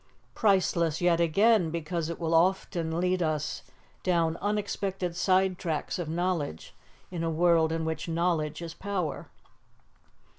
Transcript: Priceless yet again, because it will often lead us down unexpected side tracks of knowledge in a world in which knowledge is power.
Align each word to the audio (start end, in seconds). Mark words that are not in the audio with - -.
Priceless 0.33 0.99
yet 0.99 1.19
again, 1.21 1.69
because 1.69 2.09
it 2.09 2.19
will 2.19 2.33
often 2.33 2.99
lead 2.99 3.21
us 3.21 3.61
down 4.01 4.35
unexpected 4.37 5.15
side 5.15 5.59
tracks 5.59 5.99
of 5.99 6.09
knowledge 6.09 6.73
in 7.11 7.23
a 7.23 7.29
world 7.29 7.71
in 7.71 7.85
which 7.85 8.09
knowledge 8.09 8.63
is 8.63 8.73
power. 8.73 9.29